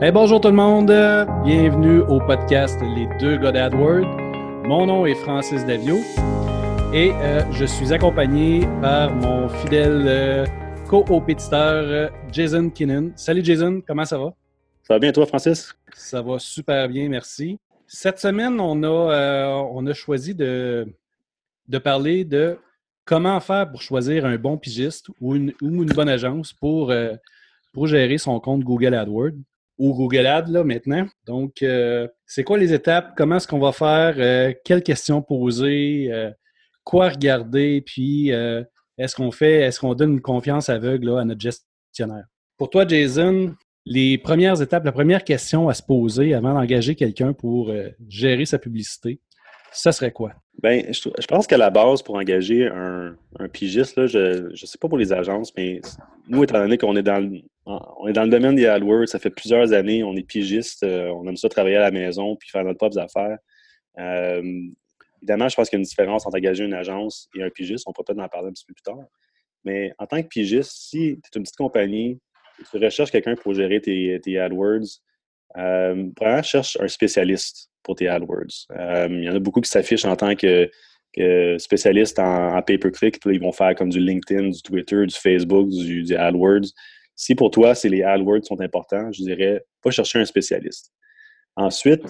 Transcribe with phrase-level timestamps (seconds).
[0.00, 0.92] bonjour tout le monde,
[1.44, 4.04] bienvenue au podcast Les deux gars d'AdWord.
[4.66, 5.96] Mon nom est Francis Davio
[6.92, 10.46] et euh, je suis accompagné par mon fidèle euh,
[10.88, 13.12] co-opétiteur euh, Jason Kinnan.
[13.16, 14.34] Salut Jason, comment ça va?
[14.82, 15.74] Ça va bien toi Francis?
[15.94, 17.58] Ça va super bien, merci.
[17.86, 20.86] Cette semaine, on a, on a choisi de,
[21.68, 22.58] de parler de
[23.06, 26.92] comment faire pour choisir un bon pigiste ou une, ou une bonne agence pour,
[27.72, 29.36] pour gérer son compte Google AdWords
[29.78, 31.06] ou Google Ads là, maintenant.
[31.26, 33.12] Donc, euh, c'est quoi les étapes?
[33.16, 34.14] Comment est-ce qu'on va faire?
[34.18, 36.08] Euh, quelles questions poser?
[36.10, 36.30] Euh,
[36.84, 37.82] quoi regarder?
[37.82, 38.28] Puis,
[38.98, 42.24] est-ce qu'on fait, est-ce qu'on donne une confiance aveugle à notre gestionnaire?
[42.56, 47.32] Pour toi, Jason, les premières étapes, la première question à se poser avant d'engager quelqu'un
[47.32, 47.72] pour
[48.08, 49.20] gérer sa publicité,
[49.72, 50.32] ça serait quoi?
[50.62, 53.16] Bien, je, pense qu'à la base, pour engager un,
[53.52, 55.80] pigiste, là, je ne sais pas pour les agences, mais
[56.28, 59.18] nous, étant donné qu'on est dans le, on est dans le domaine des AdWords, ça
[59.18, 62.48] fait plusieurs années, on est pigiste, euh, on aime ça travailler à la maison puis
[62.48, 63.38] faire notre propre affaires.
[63.98, 64.62] Euh,
[65.20, 67.84] évidemment, je pense qu'il y a une différence entre engager une agence et un pigiste.
[67.88, 69.04] On pourra peut-être en parler un petit peu plus tard.
[69.64, 72.20] Mais en tant que pigiste, si tu es une petite compagnie,
[72.70, 75.00] tu recherches quelqu'un pour gérer tes, AdWords,
[75.56, 78.66] euh, cherche un spécialiste pour tes AdWords.
[78.76, 80.68] Euh, il y en a beaucoup qui s'affichent en tant que,
[81.58, 83.20] spécialistes en, pay-per-click.
[83.24, 86.66] Ils vont faire comme du LinkedIn, du Twitter, du Facebook, du, AdWords.
[87.14, 90.92] Si pour toi, c'est les AdWords sont importants, je dirais, va chercher un spécialiste.
[91.54, 92.02] Ensuite,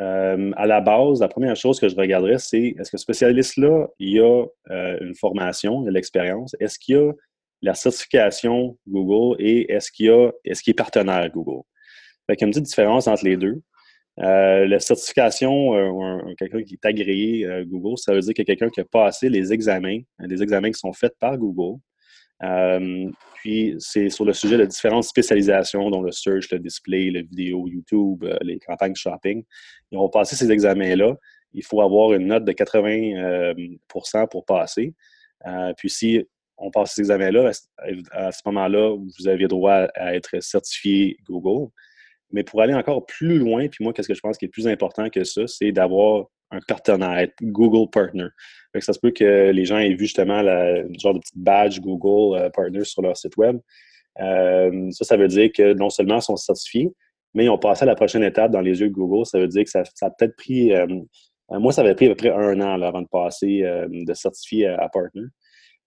[0.00, 3.88] euh, à la base, la première chose que je regarderais, c'est est-ce que ce spécialiste-là,
[3.98, 6.56] il a euh, une formation, il a l'expérience?
[6.60, 7.12] Est-ce qu'il a
[7.60, 11.64] la certification Google et est-ce qu'il a est-ce qu'il est partenaire Google?
[12.28, 13.60] il y a une petite différence entre les deux.
[14.20, 18.68] Euh, la certification, euh, quelqu'un qui est agréé euh, Google, ça veut dire que quelqu'un
[18.68, 21.78] qui a passé les examens, des examens qui sont faits par Google.
[23.36, 27.68] puis, c'est sur le sujet de différentes spécialisations, dont le search, le display, le vidéo,
[27.68, 29.44] YouTube, les campagnes shopping.
[29.92, 31.14] Ils ont passé ces examens-là.
[31.52, 34.94] Il faut avoir une note de 80% pour passer.
[35.76, 37.52] puis, si on passe ces examens-là,
[38.10, 41.70] à ce moment-là, vous avez droit à être certifié Google.
[42.30, 44.68] Mais pour aller encore plus loin, puis moi, qu'est-ce que je pense qui est plus
[44.68, 48.28] important que ça, c'est d'avoir un partenaire, Google Partner.
[48.80, 52.38] ça se peut que les gens aient vu justement la, genre de petit badge Google
[52.38, 53.58] euh, Partner sur leur site web.
[54.20, 56.90] Euh, ça, ça veut dire que non seulement ils sont certifiés,
[57.34, 59.26] mais ils ont passé à la prochaine étape dans les yeux de Google.
[59.26, 60.86] Ça veut dire que ça, a peut-être pris, euh,
[61.50, 64.82] moi, ça avait pris à peu près un an avant de passer de certifié à,
[64.82, 65.26] à Partner.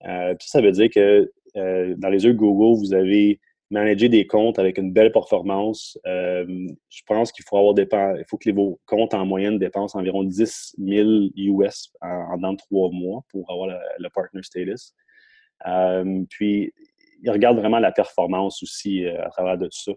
[0.02, 3.40] puis ça veut dire que dans les yeux de Google, vous avez
[3.72, 6.46] manager des comptes avec une belle performance, euh,
[6.90, 10.76] je pense qu'il faut avoir il faut que vos comptes en moyenne dépensent environ 10
[10.78, 14.94] 000 US en, dans trois mois pour avoir le, partner status.
[15.68, 16.74] Euh, puis,
[17.24, 19.92] ils regardent vraiment la performance aussi euh, à travers de tout ça.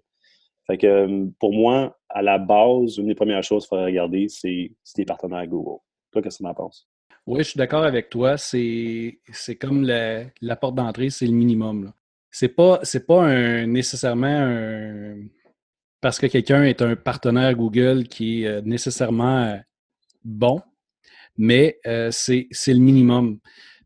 [0.66, 4.70] Fait que pour moi, à la base, une des premières choses qu'il faudrait regarder, c'est
[4.96, 5.80] des partenaires Google.
[6.10, 6.88] Toi, qu'est-ce que tu en penses?
[7.26, 8.36] Oui, je suis d'accord avec toi.
[8.38, 9.18] C'est
[9.60, 11.84] comme la, la porte d'entrée, c'est le minimum.
[11.84, 11.94] Là
[12.34, 15.14] c'est pas c'est pas un, nécessairement
[16.00, 19.56] parce que quelqu'un est un partenaire Google qui est euh, nécessairement euh,
[20.24, 20.60] bon,
[21.38, 23.38] mais euh, c'est le minimum.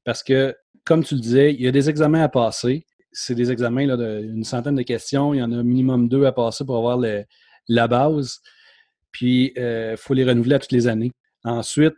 [0.03, 2.87] Parce que, comme tu le disais, il y a des examens à passer.
[3.13, 5.35] C'est des examens d'une centaine de questions.
[5.35, 6.99] Il y en a minimum deux à passer pour avoir
[7.69, 8.41] la base.
[9.13, 11.13] Puis, il faut les renouveler à toutes les années.
[11.45, 11.95] Ensuite,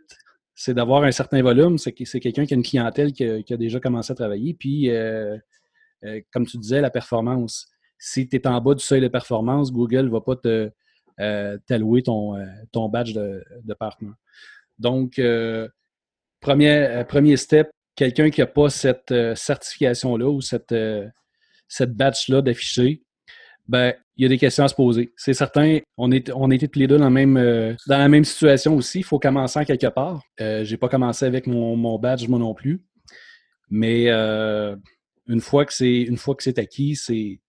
[0.53, 1.77] c'est d'avoir un certain volume.
[1.77, 4.53] C'est quelqu'un qui a une clientèle qui a, déjà commencé à travailler.
[4.53, 4.89] Puis,
[6.31, 7.67] comme tu disais, la performance.
[7.97, 10.35] Si tu es en bas du seuil de performance, Google ne va pas
[11.19, 14.15] euh, t'allouer ton, euh, ton badge de, de partenaire.
[14.79, 15.21] Donc,
[16.39, 20.73] premier, premier step, quelqu'un qui n'a pas cette certification-là ou cette,
[21.67, 23.03] cette badge-là d'afficher,
[23.67, 25.13] ben, il y a des questions à se poser.
[25.17, 28.75] C'est certain, on, est, on était tous les deux dans, même, dans la même situation
[28.75, 28.99] aussi.
[28.99, 30.23] Il faut commencer en quelque part.
[30.39, 32.81] Je n'ai pas commencé avec mon, mon, badge, moi non plus.
[33.69, 34.07] Mais
[35.27, 37.39] une fois que c'est une fois que c'est acquis, c'est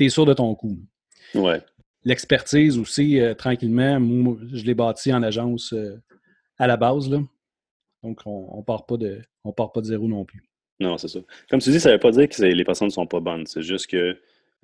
[0.00, 0.78] es sûr de ton coup.
[1.34, 1.60] Ouais.
[2.04, 4.00] L'expertise aussi, euh, tranquillement,
[4.52, 6.00] je l'ai bâti en agence euh,
[6.58, 7.10] à la base.
[7.10, 7.18] Là.
[8.02, 10.42] Donc, on ne part, pas de, on part pas de zéro non plus.
[10.80, 11.20] Non, c'est ça.
[11.50, 13.46] Comme tu dis, ça ne veut pas dire que les personnes ne sont pas bonnes.
[13.46, 14.16] C'est juste que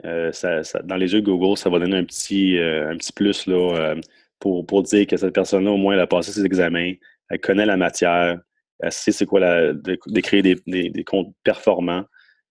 [0.07, 3.47] euh, ça, dans les yeux de Google, ça va donner un petit, un petit plus
[3.47, 3.95] là,
[4.39, 6.95] pour, pour dire que cette personne-là, au moins, elle a passé ses examens,
[7.29, 8.41] elle connaît la matière,
[8.81, 12.05] elle sait c'est quoi la, de, créer des, des, comptes performants.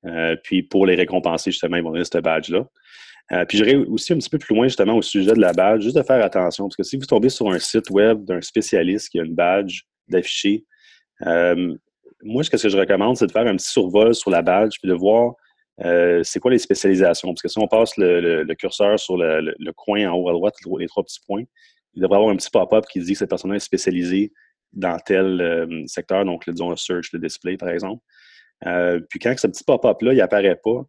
[0.05, 2.67] Euh, puis pour les récompenser, justement, ils vont donner ce badge-là.
[3.31, 5.81] Euh, puis j'irai aussi un petit peu plus loin justement au sujet de la badge,
[5.81, 9.09] juste de faire attention, parce que si vous tombez sur un site web d'un spécialiste
[9.09, 10.63] qui a une badge d'affiché,
[11.25, 11.75] euh,
[12.23, 14.89] moi, ce que je recommande, c'est de faire un petit survol sur la badge, puis
[14.89, 15.33] de voir
[16.23, 17.27] c'est quoi les spécialisations?
[17.29, 20.87] Parce que si on passe le, curseur sur le, coin en haut à droite, les
[20.87, 21.43] trois petits points,
[21.93, 24.31] il devrait avoir un petit pop-up qui dit que cette personne est spécialisée
[24.71, 28.01] dans tel secteur, donc disons le search, le display, par exemple.
[28.61, 30.85] Puis quand ce petit pop-up-là, il apparaît pas,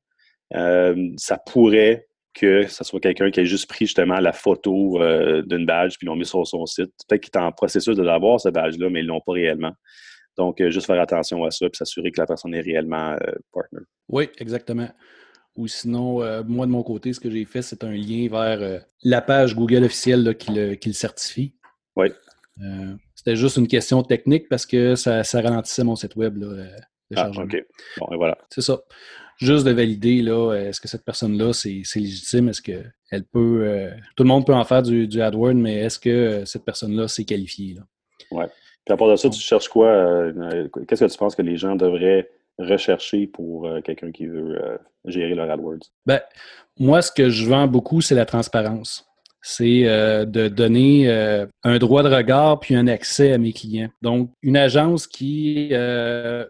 [1.16, 5.64] ça pourrait que ce soit quelqu'un qui a juste pris justement la photo euh, d'une
[5.64, 6.92] badge puis l'ont mis sur son site.
[7.08, 9.72] Peut-être qu'il est en processus de l'avoir, ce badge-là, mais ils ne l'ont pas réellement.
[10.36, 13.32] Donc, euh, juste faire attention à ça et s'assurer que la personne est réellement euh,
[13.52, 13.80] partner.
[14.08, 14.88] Oui, exactement.
[15.56, 19.22] Ou sinon, moi, de mon côté, ce que j'ai fait, c'est un lien vers la
[19.22, 21.54] page Google officielle qui, le, certifie.
[21.96, 22.08] Oui.
[23.14, 26.66] C'était juste une question technique parce que ça, ralentissait mon site web là,
[27.14, 27.56] ah, OK.
[27.98, 28.36] Bon, et voilà.
[28.50, 28.80] C'est ça
[29.38, 33.64] juste de valider là, est-ce que cette personne-là, c'est, légitime, est-ce qu'elle peut.
[33.66, 36.64] Euh, tout le monde peut en faire du, du AdWords, mais est-ce que euh, cette
[36.64, 37.76] personne-là s'est qualifiée?
[38.30, 38.44] Oui.
[38.84, 39.88] Puis à part de ça, tu cherches quoi?
[39.88, 44.58] Euh, qu'est-ce que tu penses que les gens devraient rechercher pour quelqu'un qui veut
[45.04, 45.90] gérer leur AdWords?
[46.06, 46.20] Ben,
[46.78, 49.06] moi, ce que je vends beaucoup, c'est la transparence.
[49.42, 51.08] C'est de donner
[51.62, 53.90] un droit de regard puis un accès à mes clients.
[54.02, 55.70] Donc, une agence qui,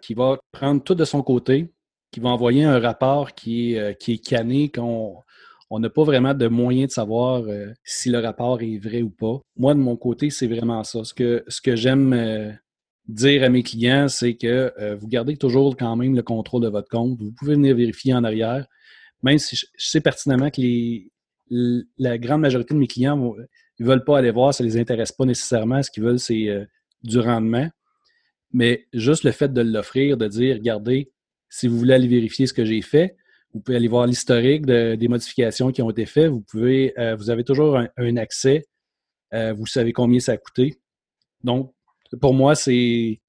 [0.02, 1.70] qui va prendre tout de son côté,
[2.16, 5.16] qui va envoyer un rapport qui est, euh, qui est canné, qu'on
[5.68, 9.10] on n'a pas vraiment de moyen de savoir euh, si le rapport est vrai ou
[9.10, 9.40] pas.
[9.56, 11.04] Moi, de mon côté, c'est vraiment ça.
[11.04, 11.44] Ce que,
[11.76, 12.52] j'aime euh,
[13.06, 16.88] dire à mes clients, c'est que vous gardez toujours quand même le contrôle de votre
[16.88, 17.18] compte.
[17.20, 18.66] Vous pouvez venir vérifier en arrière,
[19.22, 21.10] même si je, sais pertinemment que les,
[21.50, 25.12] la grande majorité de mes clients ne veulent pas aller voir, ça ne les intéresse
[25.12, 25.82] pas nécessairement.
[25.82, 26.66] Ce qu'ils veulent, c'est
[27.02, 27.68] du rendement.
[28.52, 31.12] Mais juste le fait de l'offrir, de dire, regardez,
[31.48, 33.16] si vous voulez aller vérifier ce que j'ai fait,
[33.52, 36.30] vous pouvez aller voir l'historique des modifications qui ont été faites.
[36.30, 38.66] Vous euh, avez toujours un, accès.
[39.32, 40.78] Euh, vous savez combien ça a coûté.
[41.42, 41.72] Donc,
[42.20, 43.20] pour moi, c'est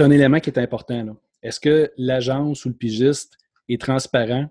[0.00, 1.16] un élément qui est important.
[1.42, 3.36] Est-ce que l'agence ou le pigiste
[3.68, 4.48] est transparent?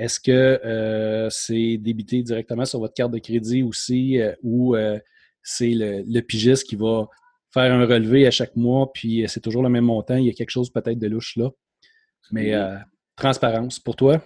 [0.00, 0.30] Est-ce que
[0.64, 4.76] euh, c'est débité directement sur votre carte de crédit aussi ou
[5.42, 7.08] c'est le, le, pigiste qui va
[7.52, 10.32] faire un relevé à chaque mois, puis c'est toujours le même montant, il y a
[10.32, 11.50] quelque chose peut-être de louche là?
[12.32, 12.76] Mais euh,
[13.16, 14.20] transparence, pour toi?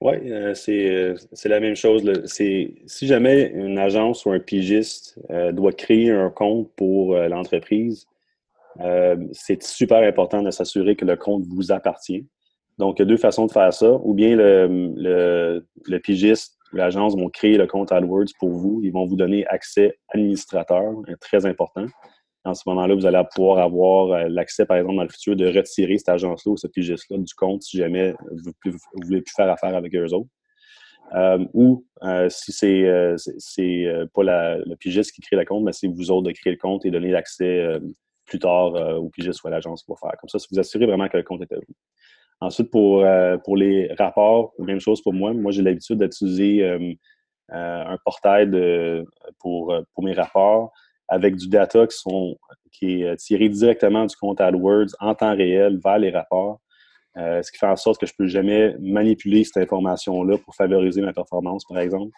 [0.00, 2.10] Oui, euh, euh, c'est la même chose.
[2.24, 5.18] Si jamais une agence ou un pigiste
[5.52, 8.06] doit créer un compte pour l'entreprise,
[9.32, 12.26] c'est super important de s'assurer que le compte vous appartient.
[12.78, 13.92] Donc, il y a deux façons de faire ça.
[14.02, 18.80] Ou bien le, le, le pigiste ou l'agence vont créer le compte AdWords pour vous.
[18.82, 21.86] Ils vont vous donner accès administrateur, très important
[22.44, 25.46] en ce moment-là, vous allez pouvoir avoir euh, l'accès, par exemple, dans le futur, de
[25.46, 29.50] retirer cette agence-là ou ce pigiste-là du compte si jamais vous ne voulez plus faire
[29.50, 30.28] affaire avec eux autres.
[31.14, 34.22] Euh, ou euh, si c'est c'est pas
[34.56, 36.90] le pigiste qui crée le compte, mais c'est vous autres de créer le compte et
[36.90, 37.78] donner l'accès
[38.24, 40.12] plus tard au pigiste ou à l'agence pour faire.
[40.18, 41.74] Comme ça, si vous assurez vraiment que le compte est à vous.
[42.42, 43.04] Ensuite, pour,
[43.44, 45.32] pour les rapports, même chose pour moi.
[45.32, 46.64] Moi, j'ai l'habitude d'utiliser
[47.50, 48.50] un portail
[49.38, 50.72] pour, pour mes rapports
[51.12, 52.38] avec du data qui, sont,
[52.72, 56.60] qui est euh, tiré directement du compte AdWords en temps réel vers les rapports.
[57.18, 60.54] Euh, ce qui fait en sorte que je ne peux jamais manipuler cette information-là pour
[60.54, 62.10] favoriser ma performance, par exemple.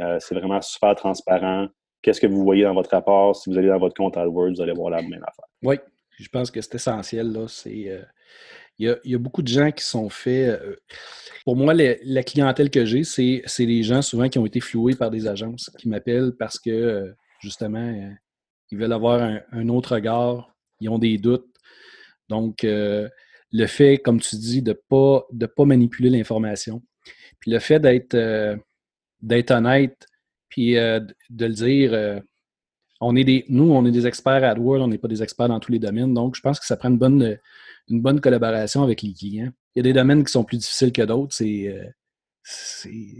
[0.00, 1.68] Euh, c'est vraiment super transparent.
[2.00, 3.36] Qu'est-ce que vous voyez dans votre rapport?
[3.36, 5.44] Si vous allez dans votre compte AdWords, vous allez voir la même affaire.
[5.62, 5.76] Oui,
[6.18, 7.32] je pense que c'est essentiel.
[7.32, 7.44] Là.
[7.66, 8.06] il,
[8.78, 10.60] y a, beaucoup de gens qui sont faits.
[11.44, 15.10] pour moi, la clientèle que j'ai, c'est, les gens souvent qui ont été floués par
[15.10, 17.92] des agences qui m'appellent parce que, justement,
[18.70, 21.46] ils veulent avoir un, autre regard, ils ont des doutes.
[22.28, 23.08] Donc, euh,
[23.52, 26.82] le fait, comme tu dis, de ne pas, de pas manipuler l'information,
[27.40, 28.56] puis le fait d'être euh,
[29.50, 30.06] honnête,
[30.48, 32.22] puis euh, de le dire,
[33.00, 35.48] on est des, nous, on est des experts à AdWords, on n'est pas des experts
[35.48, 37.38] dans tous les domaines, donc je pense que ça prend une bonne,
[37.88, 39.50] une bonne collaboration avec les clients.
[39.74, 41.72] Il y a des domaines qui sont plus difficiles que d'autres, c'est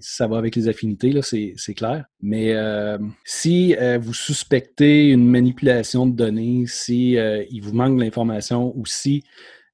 [0.00, 2.04] ça va avec les affinités, là, c'est, clair.
[2.20, 7.98] Mais euh, si euh, vous suspectez une manipulation de données, si euh, il vous manque
[7.98, 9.24] de l'information ou si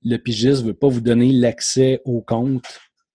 [0.03, 2.65] le pigiste ne veut pas vous donner l'accès au compte,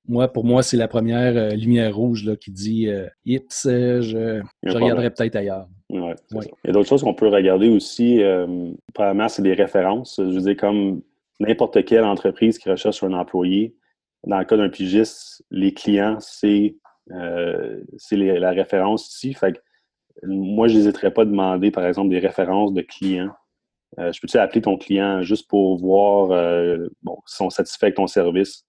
[0.07, 2.87] moi, pour moi, c'est la première lumière rouge là, qui dit
[3.25, 5.67] Ips, je, regarderai peut-être ailleurs.
[6.31, 8.21] Ouais, Il y a d'autres choses qu'on peut regarder aussi.
[8.93, 10.15] premièrement, c'est des références.
[10.17, 11.01] Je veux dire, comme
[11.39, 13.75] n'importe quelle entreprise qui recherche un employé,
[14.25, 16.75] dans le cas d'un pigiste, les clients, c'est
[17.11, 19.33] euh, la référence ici.
[19.33, 19.61] Fait
[20.23, 23.31] moi, je n'hésiterais pas à demander, par exemple, des références de clients.
[23.97, 27.95] Euh, je peux-tu appeler ton client juste pour voir euh, bon, s'ils sont satisfaits avec
[27.95, 28.65] ton service?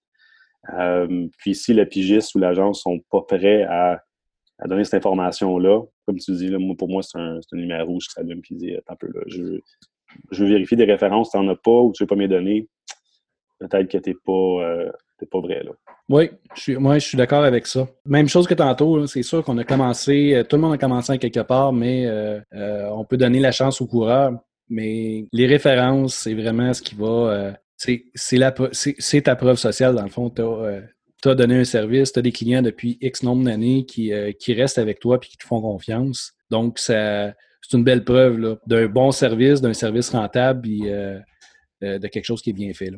[1.39, 4.03] puis si le pigiste ou l'agence ne sont pas prêts à,
[4.67, 5.81] donner cette information-là,
[6.11, 9.07] comme tu dis, pour moi, c'est un, numéro rouge qui s'allume puis dit un peu
[9.27, 9.59] je,
[10.31, 12.67] veux vérifier des références, tu n'en as pas ou tu veux pas me donner?
[13.59, 14.91] Peut-être que tu n'es pas
[15.21, 15.63] c'est pas vrai.
[15.63, 15.71] Là.
[16.09, 17.87] Oui, je suis, moi, je suis d'accord avec ça.
[18.05, 21.13] Même chose que tantôt, c'est sûr qu'on a commencé, euh, tout le monde a commencé
[21.13, 24.33] à quelque part, mais euh, euh, on peut donner la chance aux coureurs.
[24.69, 27.53] Mais les références, c'est vraiment ce qui va.
[27.77, 30.33] c'est ta preuve sociale, dans le fond.
[31.29, 34.99] Donné un service, tu as des clients depuis X nombre d'années qui, qui restent avec
[34.99, 36.33] toi et qui te font confiance.
[36.49, 37.33] Donc, c'est
[37.73, 41.19] une belle preuve d'un bon service, d'un service rentable et
[41.81, 42.89] de quelque chose qui est bien fait.
[42.89, 42.97] Là.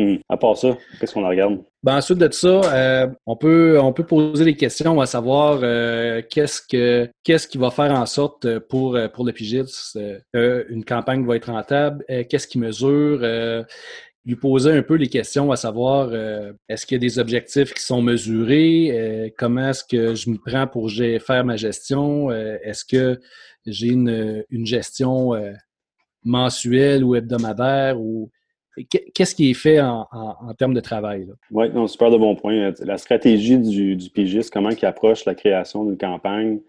[0.00, 0.16] Hmm.
[0.28, 1.58] À part ça, qu'est-ce qu'on regarde?
[1.82, 6.22] Ben, ensuite de ça, euh, on, peut, on peut poser des questions à savoir euh,
[6.30, 9.98] qu'est-ce que qu'est-ce qui va faire en sorte pour, pour le pigiste
[10.34, 13.20] euh, qu'une campagne va être rentable, qu'est-ce qui mesure,
[14.26, 16.12] lui poser un peu les questions à savoir
[16.68, 20.66] est-ce qu'il y a des objectifs qui sont mesurés, comment est-ce que je me prends
[20.66, 23.18] pour faire ma gestion, est-ce que
[23.64, 25.32] j'ai une, une gestion
[26.22, 28.30] mensuelle ou hebdomadaire ou
[28.88, 30.06] Qu'est-ce qui est fait en,
[30.56, 31.26] termes de travail?
[31.50, 32.72] Oui, super de bon point.
[32.80, 34.10] La stratégie du, du
[34.52, 36.60] comment il approche la création d'une campagne,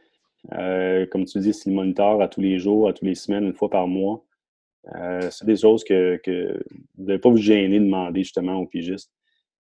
[0.53, 3.53] euh, comme tu dis, s'il moniteur à tous les jours, à tous les semaines, une
[3.53, 4.23] fois par mois,
[4.95, 6.19] euh, c'est des choses que,
[6.97, 9.11] vous n'avez pas vous gêner de demander justement au pigiste.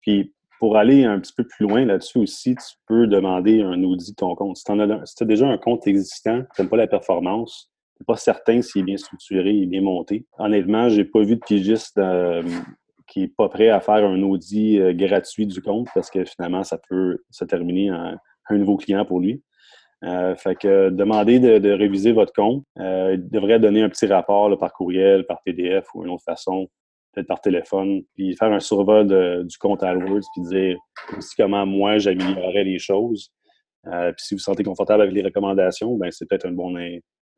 [0.01, 4.11] Puis, pour aller un petit peu plus loin là-dessus aussi, tu peux demander un audit
[4.11, 4.57] de ton compte.
[4.57, 7.71] Si tu as, déjà un compte existant, tu n'aimes pas la performance,
[8.05, 10.25] pas certain s'il est bien structuré et bien monté.
[10.37, 12.43] Honnêtement, j'ai pas vu de pigiste euh,
[13.07, 16.63] qui est pas prêt à faire un audit euh, gratuit du compte parce que finalement,
[16.63, 18.15] ça peut se terminer en
[18.49, 19.41] un nouveau client pour lui.
[20.03, 22.63] Euh, fait que demander de, réviser votre compte.
[22.77, 26.67] il devrait donner un petit rapport par courriel, par PDF ou une autre façon,
[27.13, 30.77] peut-être par téléphone, puis faire un survol du compte AdWords, puis dire
[31.37, 33.31] comment moi j'améliorerais les choses.
[33.83, 36.75] puis si vous vous sentez confortable avec les recommandations, ben c'est peut-être un bon,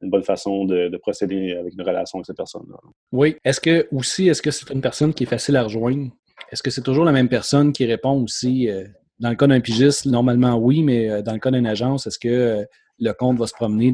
[0.04, 2.78] une bonne façon de, procéder avec une relation avec cette personne-là.
[3.12, 3.36] Oui.
[3.44, 6.12] Est-ce que aussi, est-ce que c'est une personne qui est facile à rejoindre?
[6.52, 8.70] Est-ce que c'est toujours la même personne qui répond aussi?
[8.70, 8.86] Euh,
[9.24, 12.20] dans le cas d'un pigiste, normalement oui, mais euh, dans le cas d'une agence, est-ce
[12.20, 12.64] que euh,
[13.00, 13.92] le compte va se promener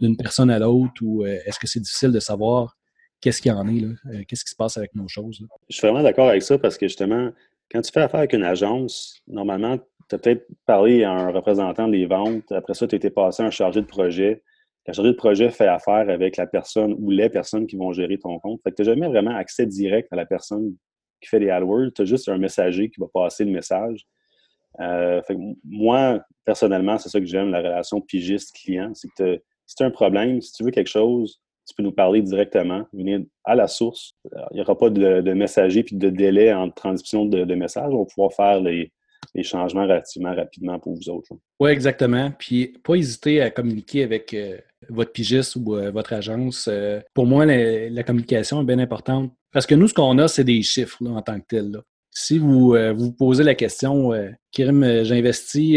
[0.00, 2.74] d'une personne à l'autre ou est-ce que c'est difficile de savoir
[3.20, 5.46] qu'est-ce qu'il y en est, qu'est-ce qui se passe avec nos choses?
[5.68, 7.30] Je suis vraiment d'accord avec ça parce que justement,
[7.70, 9.78] quand tu fais affaire avec une agence, normalement,
[10.08, 13.46] tu as peut-être parlé à un représentant des ventes, après ça, tu été passé à
[13.46, 14.42] un chargé de projet,
[14.86, 18.18] la chargé de projet fait affaire avec la personne ou les personnes qui vont gérer
[18.18, 18.60] ton compte.
[18.62, 20.76] Fait que tu n'as jamais vraiment accès direct à la personne
[21.20, 21.92] qui fait les AdWords.
[21.94, 24.06] Tu as juste un messager qui va passer le message.
[24.80, 25.20] Euh,
[25.64, 28.92] moi, personnellement, c'est ça que j'aime, la relation pigiste-client.
[28.94, 31.92] C'est que si tu as un problème, si tu veux quelque chose, tu peux nous
[31.92, 34.12] parler directement, venir à la source.
[34.50, 37.92] Il n'y aura pas de, messager puis de délai en transmission de, messages.
[37.92, 38.92] On va pouvoir faire les,
[39.42, 41.32] changements relativement rapidement pour vous autres.
[41.58, 42.30] Oui, exactement.
[42.38, 44.58] Puis pas hésiter à communiquer avec euh,
[44.90, 46.68] votre pigiste ou euh, votre agence.
[47.14, 50.62] Pour moi, la, communication est bien importante parce que nous, ce qu'on a, c'est des
[50.62, 51.80] chiffres en tant que tel.
[52.14, 54.12] Si vous vous posez la question,
[54.52, 55.76] Kirim, j'investis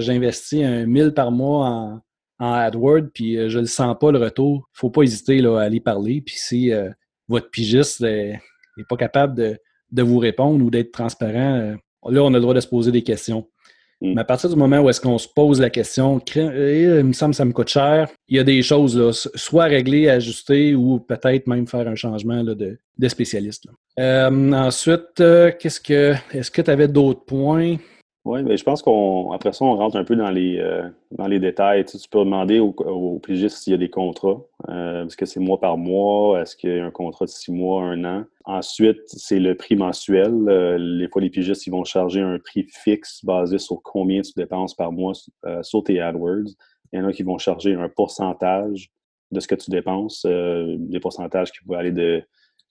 [0.00, 2.00] j'investis un 1000 par mois en,
[2.40, 5.62] en AdWords, puis je ne le sens pas le retour, faut pas hésiter là, à
[5.62, 6.20] aller parler.
[6.20, 6.70] Puis si
[7.26, 8.38] votre pigiste n'est
[8.86, 9.58] pas capable de,
[9.90, 11.74] de, vous répondre ou d'être transparent,
[12.06, 13.48] Là, on a le droit de se poser des questions.
[14.00, 14.14] Mm.
[14.14, 17.12] Mais à partir du moment où est-ce qu'on se pose la question, euh, il me
[17.12, 20.74] semble que ça me coûte cher, il y a des choses, là, soit régler, ajuster
[20.74, 23.66] ou peut-être même faire un changement là, de, de, spécialiste.
[23.98, 27.76] Euh, ensuite, euh, qu'est-ce que est-ce que tu avais d'autres points?
[28.28, 31.40] Oui, mais je pense qu'après ça, on rentre un peu dans les, euh, dans les
[31.40, 31.86] détails.
[31.86, 34.38] Tu, peux demander au, au s'il y a des contrats.
[34.68, 36.38] Euh, est-ce que c'est mois par mois?
[36.42, 38.26] Est-ce qu'il y a un contrat de six mois, un an?
[38.44, 40.34] Ensuite, c'est le prix mensuel.
[40.46, 44.32] Euh, les fois, les pigistes, ils vont charger un prix fixe basé sur combien tu
[44.36, 45.14] dépenses par mois
[45.62, 46.50] sur tes AdWords.
[46.92, 48.90] Il y en a qui vont charger un pourcentage
[49.30, 52.22] de ce que tu dépenses, des pourcentages qui vont aller de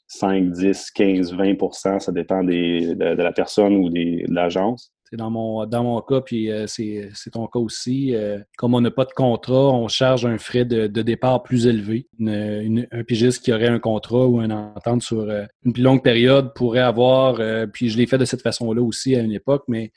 [0.05, 4.93] 5, 10, 15, 20% ça dépend des, de, la personne ou des, de l'agence.
[5.13, 8.13] Dans mon, dans mon cas, puis euh, c'est ton cas aussi.
[8.13, 12.07] Euh, comme on n'a pas de contrat, on charge un frais de, départ plus élevé.
[12.19, 16.53] un pigiste qui aurait un contrat ou une entente sur euh, une plus longue période
[16.53, 17.39] pourrait avoir,
[17.71, 19.91] puis je l'ai fait de cette façon-là aussi à une époque, mais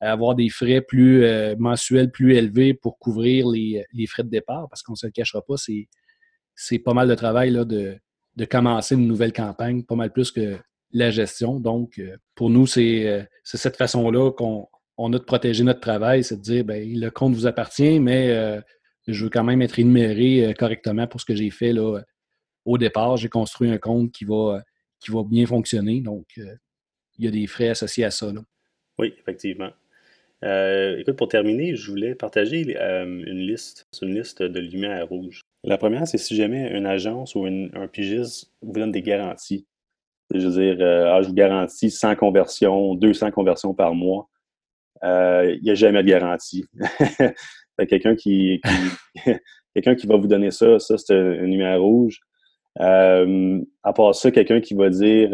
[0.00, 1.24] avoir des frais plus
[1.58, 5.42] mensuels plus élevés pour couvrir les, frais de départ, parce qu'on ne se le cachera
[5.42, 5.54] pas,
[6.54, 7.96] c'est pas mal de travail là, de,
[8.36, 10.58] de commencer une nouvelle campagne, pas mal plus que
[10.96, 11.60] la gestion.
[11.60, 16.24] Donc, euh, pour nous, euh, c'est cette façon-là qu'on on a de protéger notre travail,
[16.24, 18.60] c'est de dire, ben, le compte vous appartient, mais euh,
[19.06, 22.00] je veux quand même être énuméré correctement pour ce que j'ai fait là,
[22.64, 23.18] au départ.
[23.18, 24.62] J'ai construit un compte qui va,
[24.98, 26.00] qui va bien fonctionner.
[26.00, 28.32] Donc, il y a des frais associés à ça.
[28.98, 29.70] Oui, effectivement.
[30.42, 35.42] écoute, pour terminer, je voulais partager une liste, une liste de lumières rouges.
[35.62, 39.66] La première, c'est si jamais une agence ou un pigiste vous donne des garanties
[40.34, 44.28] Je veux dire, ah, je vous garantis 100 conversions, 200 conversions par mois.
[45.02, 46.64] Il n'y a jamais de garantie.
[47.88, 48.60] quelqu'un qui,
[49.74, 52.20] quelqu'un qui va vous donner ça, ça c'est un, numéro rouge.
[52.78, 55.30] à part ça, quelqu'un qui va dire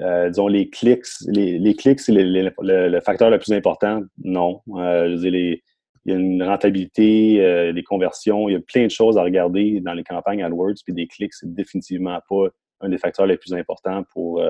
[0.00, 4.02] euh, disons, les clics, les, clics, c'est le, facteur le plus important.
[4.22, 4.60] Non.
[4.76, 5.58] Euh, je veux dire,
[6.04, 9.22] il y a une rentabilité, euh, des conversions, il y a plein de choses à
[9.22, 12.48] regarder dans les campagnes AdWords, puis des clics, c'est définitivement pas
[12.82, 14.44] un des facteurs les plus importants pour,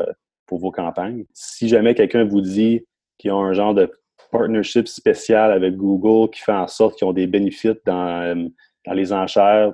[0.46, 1.24] pour vos campagnes.
[1.32, 2.84] Si jamais quelqu'un vous dit
[3.18, 3.90] qu'il y a un genre de
[4.30, 8.50] partnership spécial avec Google qui fait en sorte qu'ils ont des bénéfices dans,
[8.86, 9.72] dans les enchères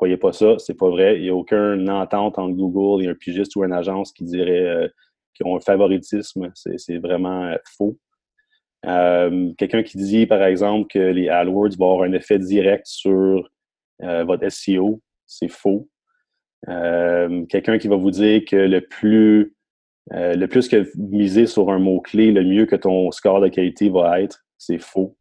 [0.00, 1.18] croyez pas ça, c'est pas vrai.
[1.18, 4.66] Il n'y a aucune entente entre Google et un pigiste ou une agence qui dirait
[4.66, 4.88] euh,
[5.34, 6.50] qu'ils ont un favoritisme.
[6.54, 7.98] C'est vraiment euh, faux.
[8.86, 13.46] Euh, quelqu'un qui dit, par exemple, que les AdWords vont avoir un effet direct sur
[14.00, 15.86] votre SEO, c'est faux.
[16.66, 19.54] Quelqu'un qui va vous dire que le plus,
[20.10, 24.20] le plus que misez sur un mot-clé, le mieux que ton score de qualité va
[24.20, 25.16] être, c'est faux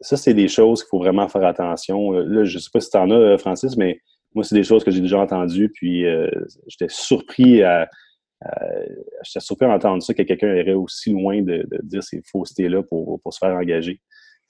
[0.00, 2.14] ça, c'est des choses qu'il faut vraiment faire attention.
[2.14, 4.00] Euh, là, je ne sais pas si tu en as, euh, Francis, mais
[4.34, 6.30] moi, c'est des choses que j'ai déjà entendues, puis euh,
[6.66, 7.88] j'étais surpris à,
[9.24, 13.38] j'étais surpris d'entendre ça, que quelqu'un irait aussi loin de, dire ces faussetés-là pour, se
[13.38, 14.00] faire engager.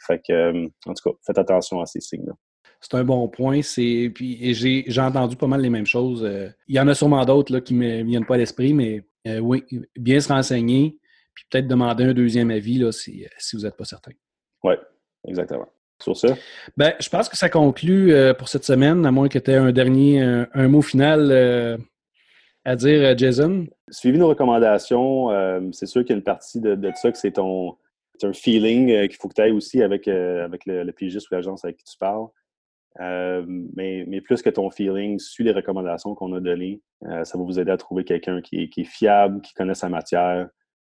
[0.07, 2.35] Fait que, en tout cas, faites attention à ces signes-là.
[2.80, 3.62] C'est un bon point.
[3.62, 6.28] C'est, puis, j'ai, entendu pas mal les mêmes choses.
[6.68, 9.02] Il y en a sûrement d'autres qui ne me viennent pas à l'esprit, mais
[9.40, 9.64] oui,
[9.97, 10.99] bien se renseigner,
[11.35, 14.12] puis peut-être demander un deuxième avis là, si, si vous n'êtes pas certain.
[14.62, 14.75] Oui,
[15.26, 15.66] exactement.
[16.02, 16.28] Sur ça?
[16.76, 19.56] Ben, je pense que ça conclut euh, pour cette semaine, à moins que tu aies
[19.56, 21.78] un dernier, un, mot final euh,
[22.64, 23.66] à dire, euh, Jason.
[23.90, 25.28] Suivi nos recommandations,
[25.73, 27.76] c'est sûr qu'il y a une partie de, ça que c'est ton
[28.23, 31.64] un feeling qu'il faut que tu ailles aussi avec, avec le, le pigiste ou l'agence
[31.64, 32.26] avec qui tu parles.
[32.99, 36.81] Mais, mais, plus que ton feeling, suis les recommandations qu'on a données.
[37.03, 40.49] ça va vous aider à trouver quelqu'un qui, qui, est fiable, qui connaît sa matière,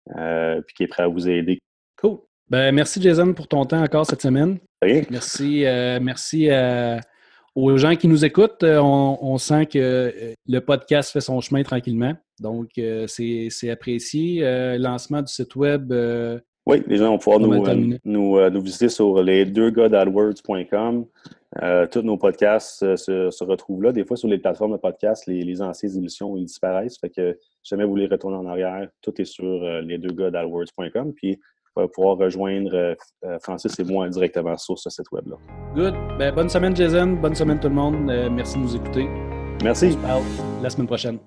[0.07, 1.59] puis qui est prêt à vous aider.
[1.99, 2.19] Cool.
[2.49, 4.57] Ben, merci Jason pour ton temps encore cette semaine.
[5.09, 6.97] Merci, euh, merci euh,
[7.55, 8.63] aux gens qui nous écoutent.
[8.63, 12.13] Euh, on, sent que le podcast fait son chemin tranquillement.
[12.39, 12.69] Donc,
[13.07, 14.77] c'est apprécié.
[14.77, 15.91] lancement du site web.
[16.65, 19.71] oui, les gens vont pouvoir nous, nous, visiter sur les deux
[21.91, 23.91] tous nos podcasts se, retrouvent là.
[23.91, 26.99] Des fois, sur les plateformes de podcasts, les, les anciennes émissions ils disparaissent.
[26.99, 30.13] Fait que si jamais vous voulez retourner en arrière, tout est sur les deux
[31.15, 31.39] Puis
[31.85, 35.35] pouvoir rejoindre euh, euh, Francis et moi directement sur ce site web-là.
[35.75, 35.93] Good.
[36.17, 37.17] Ben, bonne semaine, Jason.
[37.21, 38.09] Bonne semaine, tout le monde.
[38.09, 39.07] Euh, merci de nous écouter.
[39.63, 39.95] Merci.
[40.63, 41.19] la semaine prochaine.